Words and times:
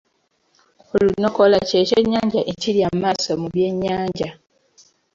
Olunokola 0.93 1.57
kye 1.67 1.81
kyennyanja 1.89 2.41
ekirya 2.51 2.85
amaaso 2.91 3.31
mu 3.41 3.47
by’ennyanja. 3.53 4.29